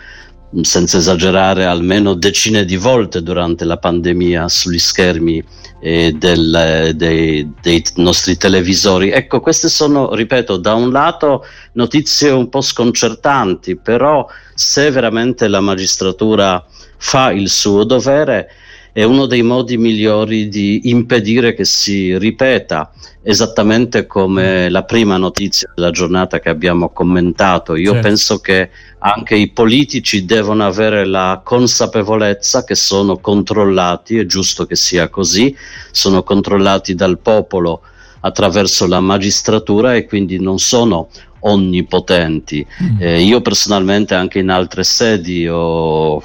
senza 0.62 0.98
esagerare 0.98 1.66
almeno 1.66 2.14
decine 2.14 2.66
di 2.66 2.76
volte 2.76 3.24
durante 3.24 3.64
la 3.64 3.78
pandemia 3.78 4.50
sugli 4.50 4.80
schermi 4.80 5.44
eh, 5.82 6.14
del, 6.18 6.92
dei, 6.96 7.52
dei, 7.62 7.84
nostri 7.96 8.38
televisori. 8.38 9.10
Ecco, 9.10 9.40
queste 9.40 9.70
sono, 9.70 10.14
ripeto, 10.14 10.58
da 10.58 10.74
un 10.74 10.92
lato 10.92 11.46
notizie 11.74 12.30
un 12.30 12.50
po' 12.50 12.62
sconcertanti, 12.62 13.78
però 13.78 14.28
se 14.54 14.92
veramente 14.92 15.48
la 15.48 15.60
magistratura 15.60 16.64
fa 16.98 17.32
il 17.32 17.50
suo 17.50 17.84
dovere, 17.84 18.50
è 18.94 19.04
uno 19.04 19.26
dei 19.26 19.42
modi 19.42 19.78
migliori 19.78 20.50
di 20.50 20.90
impedire 20.90 21.54
che 21.54 21.64
si 21.64 22.18
ripeta, 22.18 22.92
esattamente 23.24 24.06
come 24.06 24.70
la 24.70 24.84
prima 24.84 25.16
notizia 25.18 25.72
della 25.74 25.92
giornata 25.92 26.40
che 26.40 26.50
abbiamo 26.50 26.90
commentato. 26.90 27.76
Io 27.76 27.94
certo. 27.94 28.08
penso 28.08 28.40
che 28.40 28.70
anche 29.00 29.36
i 29.36 29.50
politici 29.50 30.26
devono 30.26 30.66
avere 30.66 31.06
la 31.06 31.42
consapevolezza 31.44 32.64
che 32.64 32.76
sono 32.76 33.18
controllati, 33.18 34.18
è 34.18 34.26
giusto 34.26 34.66
che 34.66 34.76
sia 34.76 35.08
così, 35.10 35.56
sono 35.92 36.24
controllati 36.24 36.94
dal 36.94 37.20
popolo 37.20 37.82
attraverso 38.22 38.88
la 38.88 39.00
magistratura 39.00 39.96
e 39.96 40.06
quindi 40.06 40.40
non 40.40 40.60
sono 40.60 41.10
onnipotenti. 41.40 42.66
Mm. 42.84 43.02
Eh, 43.02 43.22
io 43.22 43.42
personalmente 43.42 44.14
anche 44.16 44.40
in 44.40 44.50
altre 44.50 44.84
sedi 44.84 45.48
ho 45.48 46.22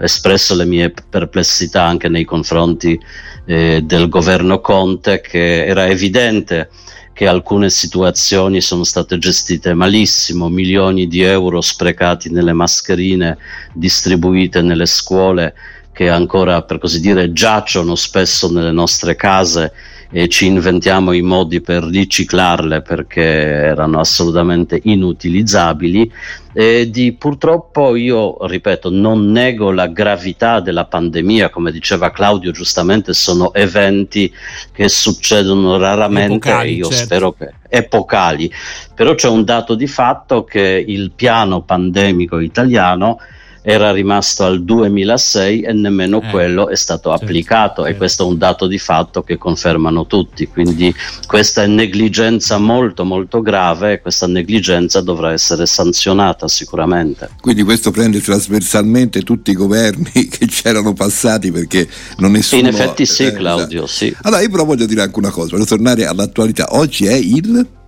espresso 0.00 0.54
le 0.54 0.64
mie 0.64 0.92
perplessità 1.08 1.84
anche 1.84 2.08
nei 2.08 2.24
confronti 2.24 2.98
eh, 3.44 3.82
del 3.84 4.08
governo 4.08 4.60
Conte 4.60 5.20
che 5.20 5.66
era 5.66 5.86
evidente 5.86 6.70
che 7.12 7.26
alcune 7.26 7.68
situazioni 7.68 8.62
sono 8.62 8.82
state 8.82 9.18
gestite 9.18 9.74
malissimo, 9.74 10.48
milioni 10.48 11.06
di 11.06 11.20
euro 11.20 11.60
sprecati 11.60 12.30
nelle 12.30 12.54
mascherine 12.54 13.36
distribuite 13.74 14.62
nelle 14.62 14.86
scuole 14.86 15.54
che 15.92 16.08
ancora 16.08 16.62
per 16.62 16.78
così 16.78 16.98
dire 16.98 17.32
giacciono 17.32 17.94
spesso 17.94 18.50
nelle 18.50 18.72
nostre 18.72 19.16
case 19.16 19.72
e 20.12 20.28
ci 20.28 20.46
inventiamo 20.46 21.12
i 21.12 21.22
modi 21.22 21.60
per 21.60 21.84
riciclarle 21.84 22.82
perché 22.82 23.22
erano 23.22 24.00
assolutamente 24.00 24.80
inutilizzabili. 24.82 26.12
E 26.52 26.90
di 26.90 27.12
purtroppo 27.12 27.94
io 27.94 28.44
ripeto 28.44 28.90
non 28.90 29.30
nego 29.30 29.70
la 29.70 29.86
gravità 29.86 30.58
della 30.58 30.86
pandemia. 30.86 31.48
Come 31.48 31.70
diceva 31.70 32.10
Claudio 32.10 32.50
giustamente 32.50 33.12
sono 33.12 33.54
eventi 33.54 34.32
che 34.72 34.88
succedono 34.88 35.78
raramente. 35.78 36.48
Epocali, 36.48 36.70
e 36.70 36.72
io 36.72 36.88
certo. 36.88 37.04
spero 37.04 37.32
che 37.32 37.52
epocali. 37.68 38.52
Però 38.94 39.14
c'è 39.14 39.28
un 39.28 39.44
dato 39.44 39.76
di 39.76 39.86
fatto 39.86 40.42
che 40.42 40.84
il 40.84 41.12
piano 41.14 41.62
pandemico 41.62 42.40
italiano 42.40 43.18
era 43.62 43.92
rimasto 43.92 44.44
al 44.44 44.62
2006 44.62 45.62
e 45.62 45.72
nemmeno 45.72 46.22
eh, 46.22 46.30
quello 46.30 46.68
è 46.68 46.76
stato 46.76 47.10
certo, 47.10 47.24
applicato 47.24 47.82
certo. 47.82 47.86
e 47.86 47.96
questo 47.96 48.24
è 48.24 48.26
un 48.26 48.38
dato 48.38 48.66
di 48.66 48.78
fatto 48.78 49.22
che 49.22 49.36
confermano 49.36 50.06
tutti, 50.06 50.46
quindi 50.48 50.94
questa 51.26 51.62
è 51.62 51.66
negligenza 51.66 52.58
molto 52.58 53.04
molto 53.04 53.42
grave 53.42 53.94
e 53.94 54.00
questa 54.00 54.26
negligenza 54.26 55.00
dovrà 55.00 55.32
essere 55.32 55.66
sanzionata 55.66 56.48
sicuramente. 56.48 57.30
Quindi 57.40 57.62
questo 57.62 57.90
prende 57.90 58.20
trasversalmente 58.20 59.22
tutti 59.22 59.50
i 59.50 59.54
governi 59.54 60.10
che 60.28 60.46
c'erano 60.46 60.92
passati 60.92 61.50
perché 61.50 61.88
non 62.18 62.32
nessuno... 62.32 62.60
In 62.60 62.68
effetti 62.68 63.04
sì 63.06 63.24
eh, 63.24 63.32
Claudio, 63.32 63.86
sì. 63.86 64.14
Allora 64.22 64.42
io 64.42 64.50
però 64.50 64.64
voglio 64.64 64.86
dire 64.86 65.02
anche 65.02 65.18
una 65.18 65.30
cosa, 65.30 65.50
voglio 65.52 65.66
tornare 65.66 66.06
all'attualità, 66.06 66.68
oggi 66.70 67.06
è 67.06 67.14
il... 67.14 67.78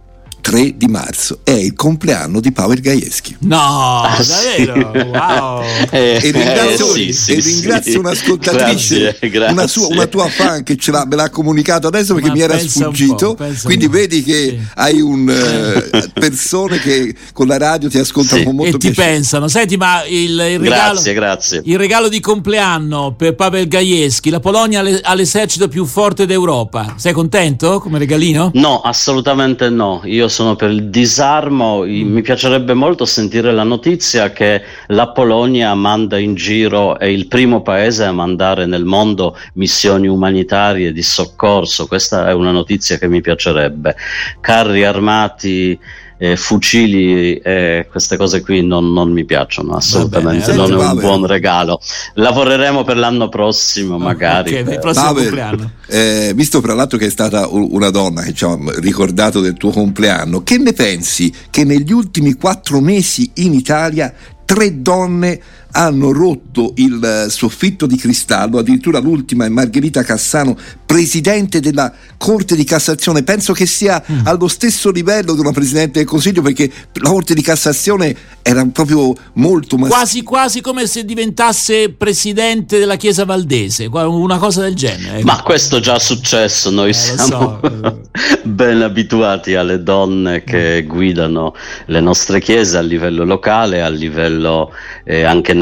3 0.43 0.77
di 0.77 0.89
marzo 0.89 1.39
è 1.45 1.53
il 1.53 1.73
compleanno 1.75 2.41
di 2.41 2.51
Pavel 2.51 2.81
Gajewski. 2.81 3.37
No, 3.41 4.03
ah, 4.03 4.19
davvero? 4.19 4.91
Wow. 4.93 5.61
Eh, 5.93 6.19
e 6.23 6.31
ringrazio, 6.31 6.95
eh, 6.95 7.13
sì, 7.13 7.13
sì, 7.13 7.33
e 7.33 7.41
ringrazio 7.41 7.93
sì. 7.93 7.99
un'ascoltatrice, 7.99 8.99
grazie, 8.99 9.31
grazie. 9.31 9.53
Una, 9.53 9.67
sua, 9.67 9.87
una, 9.89 10.07
tua 10.07 10.29
fan 10.29 10.63
che 10.63 10.77
ce 10.77 10.91
l'ha, 10.91 11.05
me 11.07 11.17
l'ha 11.17 11.29
comunicato 11.29 11.87
adesso 11.87 12.15
perché 12.15 12.29
Ma 12.29 12.35
mi 12.35 12.41
era 12.41 12.59
sfuggito. 12.59 13.37
Quindi 13.63 13.89
vedi 13.89 14.23
che 14.23 14.59
hai 14.75 15.01
un, 15.01 15.29
uh, 15.29 16.11
persone 16.19 16.79
che 16.79 17.15
con 17.33 17.47
la 17.47 17.59
radio 17.59 17.89
ti 17.89 17.99
ascoltano 17.99 18.43
con 18.43 18.57
molto 18.57 18.77
e 18.77 18.79
piacere. 18.79 19.07
ti 19.07 19.13
pensano. 19.15 19.49
Senti, 19.49 19.77
ma 19.77 20.05
il, 20.05 20.31
il, 20.31 20.59
regalo, 20.59 20.93
grazie, 20.93 21.13
grazie. 21.13 21.63
il 21.65 21.79
regalo 21.79 22.09
di 22.09 22.21
compleanno 22.21 23.15
per 23.17 23.35
Pavel 23.35 23.69
Gajewski, 23.69 24.31
la 24.31 24.41
Polonia 24.41 24.83
ha 25.03 25.15
l'esercito 25.15 25.69
più 25.69 25.85
forte 25.85 26.27
d'Europa. 26.27 26.95
Sei 26.97 27.13
contento 27.13 27.79
come 27.79 27.99
regalino? 27.99 28.51
No, 28.55 28.81
assolutamente 28.81 29.69
no. 29.69 30.01
Io 30.05 30.29
sono 30.33 30.57
per 30.57 30.71
il 30.71 30.89
disarmo, 30.89 31.85
mm. 31.85 32.13
mi 32.13 32.23
piacerebbe 32.23 32.75
molto 32.75 33.05
sentire 33.05 33.53
la 33.53 33.63
notizia 33.63 34.33
che 34.33 34.63
la 34.89 35.09
Polonia 35.11 35.75
manda 35.75 36.19
in 36.19 36.35
giro, 36.35 36.99
è 36.99 37.05
il 37.05 37.29
primo 37.29 37.63
paese 37.63 38.05
a 38.05 38.13
mandare 38.13 38.67
nel 38.67 38.85
mondo 38.85 39.37
missioni 39.55 40.09
umanitarie 40.09 40.93
di 40.93 41.03
soccorso, 41.03 41.87
questa 41.87 42.29
è 42.29 42.33
una 42.33 42.51
notizia 42.51 42.99
che 42.99 43.07
mi 43.07 43.21
piacerebbe. 43.21 43.95
Carri 44.41 44.85
armati 44.85 45.79
eh, 46.23 46.37
fucili 46.37 47.35
e 47.39 47.89
queste 47.91 48.17
cose 48.17 48.43
qui 48.43 48.65
non, 48.65 48.93
non 48.93 49.11
mi 49.11 49.25
piacciono 49.25 49.75
assolutamente, 49.75 50.53
bene, 50.53 50.69
non 50.69 50.81
è 50.81 50.87
un 50.87 50.99
buon 51.01 51.27
regalo. 51.27 51.81
Lavoreremo 52.15 52.85
per 52.85 52.97
l'anno 52.97 53.29
prossimo 53.29 53.99
magari. 53.99 54.55
Okay, 54.61 54.79
prossimo 54.79 55.15
compleanno. 55.15 55.71
Eh, 55.89 56.31
visto 56.37 56.61
fra 56.61 56.75
l'altro 56.75 56.97
che 56.97 57.07
è 57.07 57.11
stata 57.11 57.49
una 57.49 57.91
donna 57.91 58.23
che 58.23 58.35
ci 58.35 58.45
ha 58.45 58.57
ricordato 58.77 59.41
del 59.41 59.55
tuo 59.55 59.73
compleanno, 59.73 60.45
che 60.45 60.59
ne 60.59 60.73
pensi 60.73 61.35
che 61.51 61.65
negli 61.65 61.91
ultimi 61.91 62.35
quattro 62.35 62.79
mesi 62.79 63.29
in 63.37 63.53
Italia 63.53 64.15
tre 64.45 64.81
donne 64.81 65.41
hanno 65.73 66.13
rotto 66.13 66.73
il 66.77 67.27
soffitto 67.29 67.87
di 67.87 67.97
cristallo, 67.97 68.59
addirittura 68.59 68.99
l'ultima 68.99 69.45
è 69.45 69.49
Margherita 69.49 70.03
Cassano, 70.03 70.57
presidente 70.85 71.61
della 71.61 71.93
Corte 72.19 72.55
di 72.55 72.65
Cassazione, 72.65 73.23
penso 73.23 73.53
che 73.53 73.67
sia 73.67 74.03
mm. 74.11 74.27
allo 74.27 74.49
stesso 74.49 74.91
livello 74.91 75.33
di 75.35 75.41
una 75.41 75.53
Presidente 75.53 75.99
del 75.99 76.07
Consiglio 76.07 76.43
perché 76.43 76.71
la 76.95 77.09
Corte 77.09 77.35
di 77.35 77.43
Cassazione 77.43 78.15
era 78.43 78.65
proprio 78.67 79.15
molto 79.35 79.77
maschile. 79.77 79.99
Quasi 79.99 80.23
quasi 80.23 80.61
come 80.61 80.87
se 80.87 81.05
diventasse 81.05 81.91
Presidente 81.91 82.79
della 82.79 82.97
Chiesa 82.97 83.25
Valdese, 83.25 83.87
una 83.91 84.39
cosa 84.39 84.63
del 84.63 84.75
genere. 84.75 85.23
Ma 85.25 85.41
questo 85.43 85.79
è 85.79 85.81
già 85.81 85.99
successo, 85.99 86.71
noi 86.71 86.91
eh, 86.91 86.93
siamo 86.93 87.61
so. 87.63 88.01
ben 88.45 88.83
abituati 88.83 89.55
alle 89.55 89.83
donne 89.83 90.45
che 90.45 90.83
mm. 90.83 90.89
guidano 90.89 91.55
le 91.87 92.01
nostre 92.01 92.41
chiese 92.41 92.77
a 92.77 92.83
livello 92.83 93.25
locale, 93.25 93.81
a 93.83 93.89
livello 93.89 94.73
eh, 95.05 95.23
anche 95.23 95.55
nazionale. 95.55 95.62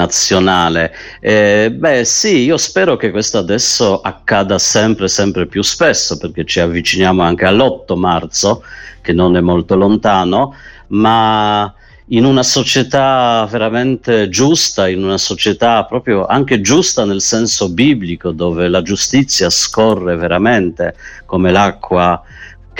Eh, 1.20 1.70
beh 1.74 2.04
sì, 2.04 2.38
io 2.44 2.56
spero 2.56 2.96
che 2.96 3.10
questo 3.10 3.38
adesso 3.38 4.00
accada 4.00 4.58
sempre, 4.58 5.08
sempre 5.08 5.46
più 5.46 5.62
spesso 5.62 6.18
perché 6.18 6.44
ci 6.44 6.60
avviciniamo 6.60 7.22
anche 7.22 7.44
all'8 7.44 7.96
marzo, 7.96 8.62
che 9.00 9.12
non 9.12 9.36
è 9.36 9.40
molto 9.40 9.76
lontano, 9.76 10.54
ma 10.88 11.72
in 12.12 12.24
una 12.24 12.42
società 12.42 13.46
veramente 13.50 14.28
giusta, 14.28 14.88
in 14.88 15.04
una 15.04 15.18
società 15.18 15.84
proprio 15.84 16.26
anche 16.26 16.60
giusta 16.60 17.04
nel 17.04 17.20
senso 17.20 17.70
biblico, 17.70 18.32
dove 18.32 18.68
la 18.68 18.82
giustizia 18.82 19.48
scorre 19.48 20.16
veramente 20.16 20.94
come 21.24 21.52
l'acqua 21.52 22.20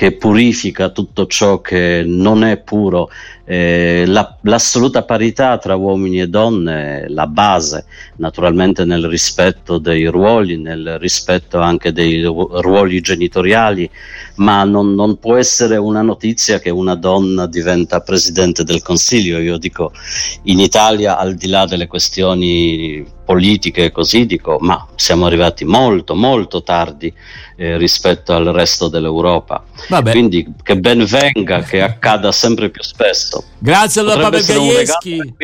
che 0.00 0.12
purifica 0.12 0.88
tutto 0.88 1.26
ciò 1.26 1.60
che 1.60 2.02
non 2.06 2.42
è 2.42 2.56
puro. 2.56 3.10
Eh, 3.44 4.04
la, 4.06 4.38
l'assoluta 4.44 5.02
parità 5.02 5.58
tra 5.58 5.74
uomini 5.74 6.22
e 6.22 6.26
donne 6.26 7.02
è 7.02 7.08
la 7.08 7.26
base, 7.26 7.84
naturalmente 8.16 8.86
nel 8.86 9.06
rispetto 9.06 9.76
dei 9.76 10.06
ruoli, 10.06 10.56
nel 10.56 10.96
rispetto 10.98 11.60
anche 11.60 11.92
dei 11.92 12.22
ruoli 12.22 13.02
genitoriali, 13.02 13.90
ma 14.40 14.64
non, 14.64 14.94
non 14.94 15.18
può 15.18 15.36
essere 15.36 15.76
una 15.76 16.02
notizia 16.02 16.58
che 16.58 16.70
una 16.70 16.94
donna 16.94 17.46
diventa 17.46 18.00
presidente 18.00 18.64
del 18.64 18.82
Consiglio. 18.82 19.38
Io 19.38 19.58
dico, 19.58 19.92
in 20.44 20.60
Italia, 20.60 21.18
al 21.18 21.34
di 21.34 21.48
là 21.48 21.66
delle 21.66 21.86
questioni 21.86 23.06
politiche 23.30 23.84
e 23.84 23.92
così, 23.92 24.26
dico, 24.26 24.56
ma 24.60 24.84
siamo 24.96 25.26
arrivati 25.26 25.64
molto, 25.64 26.14
molto 26.14 26.62
tardi 26.62 27.12
eh, 27.56 27.76
rispetto 27.76 28.34
al 28.34 28.46
resto 28.46 28.88
dell'Europa. 28.88 29.62
Vabbè. 29.88 30.10
Quindi 30.10 30.52
che 30.62 30.76
ben 30.78 31.04
venga, 31.04 31.60
che 31.60 31.80
accada 31.82 32.32
sempre 32.32 32.70
più 32.70 32.82
spesso. 32.82 33.44
Grazie 33.58 34.00
allora 34.00 34.22
Pavel 34.22 34.44
Gajewski. 34.44 35.34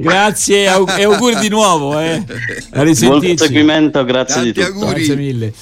Grazie 0.00 0.62
e 0.64 1.02
auguri 1.04 1.36
di 1.36 1.48
nuovo. 1.48 2.00
Eh. 2.00 2.24
Buon 2.72 3.36
seguimento, 3.36 4.02
grazie 4.04 4.34
Tanti 4.34 4.52
di 4.52 4.64
tutto. 4.64 4.72
Auguri. 4.72 4.94
Grazie 4.94 5.16
mille. 5.16 5.54